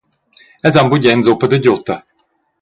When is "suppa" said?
1.27-1.51